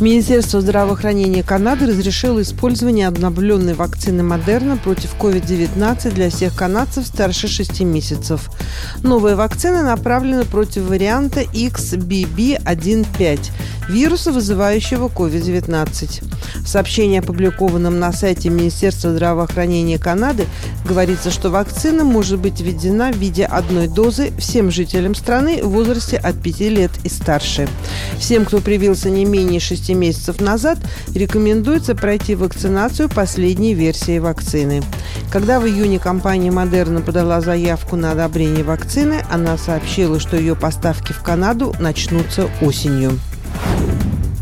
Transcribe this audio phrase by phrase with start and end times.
[0.00, 7.82] Министерство здравоохранения Канады разрешило использование обновленной вакцины Модерна против COVID-19 для всех канадцев старше 6
[7.82, 8.50] месяцев.
[9.02, 13.40] Новая вакцина направлена против варианта XBB1.5,
[13.90, 16.24] вируса, вызывающего COVID-19.
[16.62, 20.46] В сообщении, опубликованном на сайте Министерства здравоохранения Канады,
[20.84, 26.16] говорится, что вакцина может быть введена в виде одной дозы всем жителям страны в возрасте
[26.16, 27.68] от 5 лет и старше.
[28.18, 30.78] Всем, кто привился не менее 6 месяцев назад,
[31.14, 34.82] рекомендуется пройти вакцинацию последней версии вакцины.
[35.32, 41.12] Когда в июне компания Модерна подала заявку на одобрение вакцины, она сообщила, что ее поставки
[41.12, 43.12] в Канаду начнутся осенью.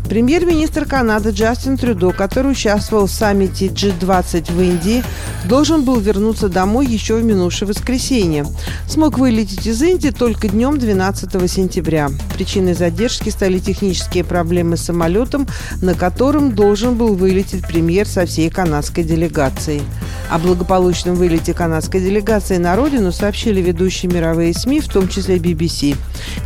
[0.09, 5.03] Премьер-министр Канады Джастин Трюдо, который участвовал в саммите G20 в Индии,
[5.45, 8.47] должен был вернуться домой еще в минувшее воскресенье.
[8.87, 12.09] Смог вылететь из Индии только днем 12 сентября.
[12.33, 15.47] Причиной задержки стали технические проблемы с самолетом,
[15.79, 19.83] на котором должен был вылететь премьер со всей канадской делегацией.
[20.31, 25.95] О благополучном вылете канадской делегации на родину сообщили ведущие мировые СМИ, в том числе BBC.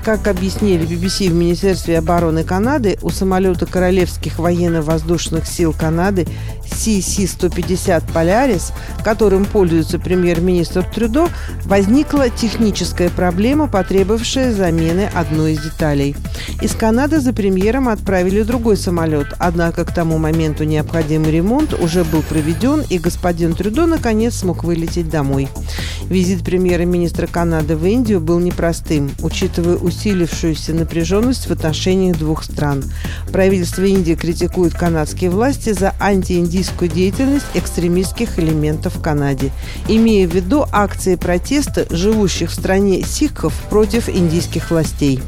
[0.03, 6.27] Как объяснили BBC в Министерстве обороны Канады, у самолета Королевских военно-воздушных сил Канады
[6.65, 8.73] CC-150 «Полярис»,
[9.03, 11.27] которым пользуется премьер-министр Трюдо,
[11.65, 16.15] возникла техническая проблема, потребовавшая замены одной из деталей.
[16.61, 22.21] Из Канады за премьером отправили другой самолет, однако к тому моменту необходимый ремонт уже был
[22.21, 25.47] проведен, и господин Трюдо наконец смог вылететь домой.
[26.13, 32.83] Визит премьера-министра Канады в Индию был непростым, учитывая усилившуюся напряженность в отношениях двух стран.
[33.31, 39.51] Правительство Индии критикует канадские власти за антииндийскую деятельность экстремистских элементов в Канаде,
[39.87, 45.19] имея в виду акции протеста живущих в стране сикхов против индийских властей.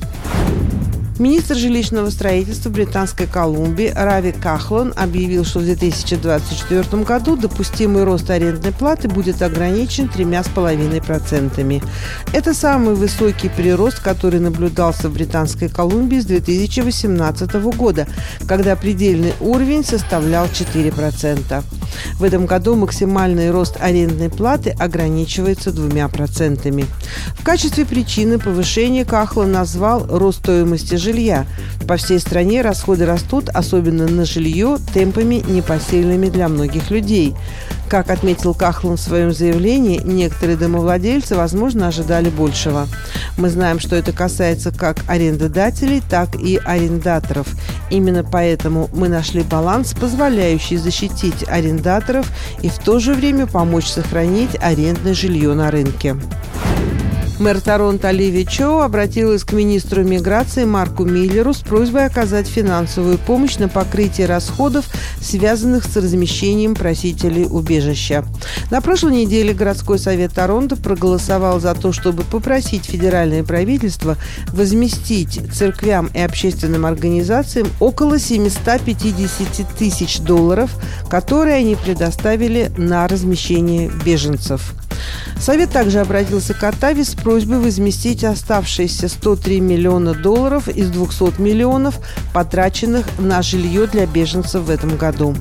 [1.18, 8.74] Министр жилищного строительства Британской Колумбии Рави Кахлон объявил, что в 2024 году допустимый рост арендной
[8.74, 11.84] платы будет ограничен 3,5%.
[12.34, 18.08] Это самый высокий прирост, который наблюдался в Британской Колумбии с 2018 года,
[18.46, 21.64] когда предельный уровень составлял 4%.
[22.20, 26.86] В этом году максимальный рост арендной платы ограничивается двумя процентами.
[27.40, 31.46] В качестве причины повышения Кахла назвал рост стоимости жилья.
[31.88, 37.36] По всей стране расходы растут, особенно на жилье, темпами непосильными для многих людей.
[37.88, 42.88] Как отметил Кахлан в своем заявлении, некоторые домовладельцы, возможно, ожидали большего.
[43.38, 47.48] Мы знаем, что это касается как арендодателей, так и арендаторов.
[47.92, 52.28] Именно поэтому мы нашли баланс, позволяющий защитить арендаторов
[52.64, 56.16] и в то же время помочь сохранить арендное жилье на рынке.
[57.38, 63.58] Мэр Торонто Оливия Чоу обратилась к министру миграции Марку Миллеру с просьбой оказать финансовую помощь
[63.58, 64.86] на покрытие расходов,
[65.20, 68.24] связанных с размещением просителей убежища.
[68.72, 74.16] На прошлой неделе городской совет Торонто проголосовал за то, чтобы попросить федеральное правительство
[74.54, 80.72] возместить церквям и общественным организациям около 750 тысяч долларов,
[81.10, 84.74] которые они предоставили на размещение беженцев.
[85.40, 92.00] Совет также обратился к Оттаве с просьбой возместить оставшиеся 103 миллиона долларов из 200 миллионов,
[92.34, 95.36] потраченных на жилье для беженцев в этом году.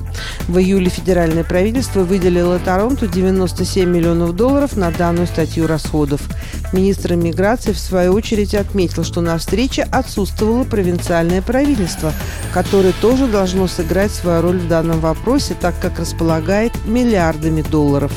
[0.47, 6.21] В июле федеральное правительство выделило Торонту 97 миллионов долларов на данную статью расходов.
[6.71, 12.13] Министр миграции в свою очередь отметил, что на встрече отсутствовало провинциальное правительство,
[12.53, 18.11] которое тоже должно сыграть свою роль в данном вопросе, так как располагает миллиардами долларов.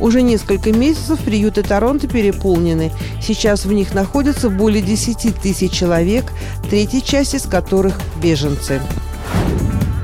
[0.00, 2.92] Уже несколько месяцев приюты Торонто переполнены.
[3.20, 6.32] Сейчас в них находятся более 10 тысяч человек,
[6.68, 8.80] третья часть из которых– беженцы.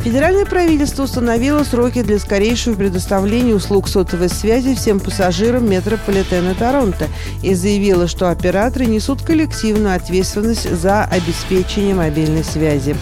[0.08, 7.08] Федеральное правительство установило сроки для скорейшего предоставления услуг сотовой связи всем пассажирам метрополитена Торонто
[7.42, 12.96] и заявило, что операторы несут коллективную ответственность за обеспечение мобильной связи.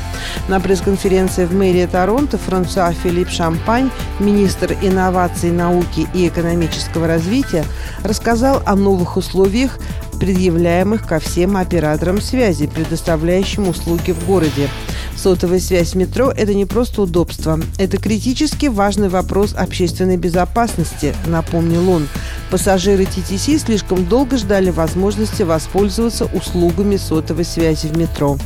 [0.49, 7.65] На пресс-конференции в мэрии Торонто Франсуа Филипп Шампань, министр инноваций, науки и экономического развития,
[8.03, 9.79] рассказал о новых условиях
[10.19, 14.69] предъявляемых ко всем операторам связи, предоставляющим услуги в городе.
[15.17, 17.59] Сотовая связь в метро– это не просто удобство.
[17.79, 22.09] Это критически важный вопрос общественной безопасности, напомнил он.
[22.51, 28.39] Пассажиры TTC слишком долго ждали возможности воспользоваться услугами сотовой связи в метро.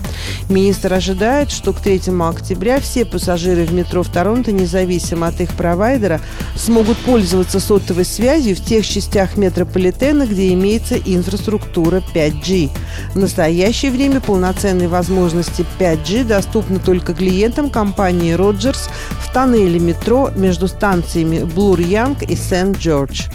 [0.49, 5.51] Министр ожидает, что к 3 октября все пассажиры в метро в Торонто, независимо от их
[5.51, 6.21] провайдера,
[6.57, 12.71] смогут пользоваться сотовой связью в тех частях метрополитена, где имеется инфраструктура 5G.
[13.15, 18.89] В настоящее время полноценные возможности 5G доступны только клиентам компании Rogers
[19.21, 23.29] в тоннеле метро между станциями Блур-Янг и Сент-Джордж.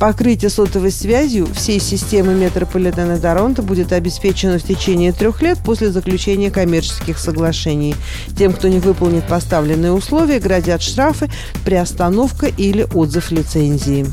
[0.00, 6.50] Покрытие сотовой связью всей системы метрополитена Торонто будет обеспечено в течение трех лет после заключения
[6.50, 7.94] коммерческих соглашений.
[8.34, 11.28] Тем, кто не выполнит поставленные условия, грозят штрафы,
[11.66, 14.06] приостановка или отзыв лицензии.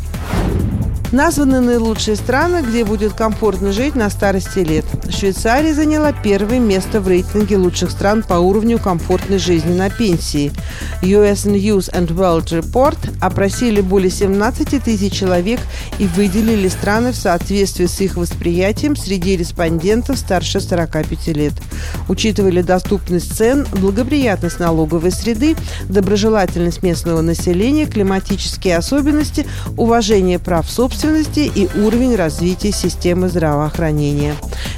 [1.13, 4.83] Названы наилучшие страны, где будет комфортно жить на старости лет.
[5.09, 10.51] Швейцария заняла первое место в рейтинге лучших стран по уровню комфортной жизни на пенсии.
[11.01, 15.61] US News and World Report опросили более 17 тысяч человек
[15.97, 21.53] и выделили страны в соответствии с их восприятием среди респондентов старше 45 лет.
[22.09, 25.55] Учитывали доступность цен, благоприятность налоговой среды,
[25.87, 34.33] доброжелательность местного населения, климатические особенности, уважение прав собственности, собственности и уровень развития системы здравоохранения.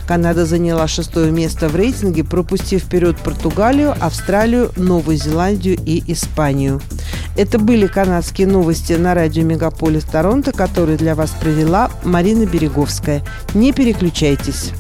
[0.06, 6.82] Канада заняла шестое место в рейтинге, пропустив вперед Португалию, Австралию, Новую Зеландию и Испанию.
[7.38, 13.24] Это были канадские новости на радио Мегаполис Торонто, которые для вас провела Марина Береговская.
[13.54, 14.72] Не переключайтесь.